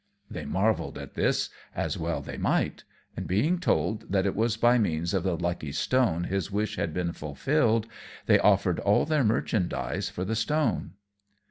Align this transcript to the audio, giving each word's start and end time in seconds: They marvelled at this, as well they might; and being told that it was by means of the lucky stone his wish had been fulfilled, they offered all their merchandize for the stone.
They 0.31 0.45
marvelled 0.45 0.97
at 0.97 1.13
this, 1.13 1.51
as 1.75 1.95
well 1.95 2.23
they 2.23 2.35
might; 2.39 2.85
and 3.15 3.27
being 3.27 3.59
told 3.59 4.11
that 4.11 4.25
it 4.25 4.35
was 4.35 4.57
by 4.57 4.79
means 4.79 5.13
of 5.13 5.21
the 5.21 5.37
lucky 5.37 5.71
stone 5.71 6.23
his 6.23 6.49
wish 6.49 6.75
had 6.75 6.91
been 6.91 7.13
fulfilled, 7.13 7.85
they 8.25 8.39
offered 8.39 8.79
all 8.79 9.05
their 9.05 9.23
merchandize 9.23 10.09
for 10.09 10.25
the 10.25 10.33
stone. 10.35 10.93